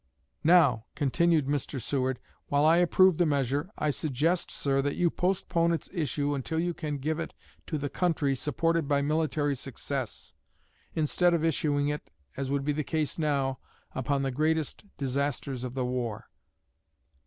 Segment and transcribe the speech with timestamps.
[0.43, 1.79] 'Now,' continued Mr.
[1.79, 2.17] Seward,
[2.47, 6.73] 'while I approve the measure, I suggest, sir, that you postpone its issue until you
[6.73, 7.35] can give it
[7.67, 10.33] to the country supported by military success,
[10.95, 13.59] instead of issuing it, as would be the case now,
[13.93, 16.25] upon the greatest disasters of the war!'"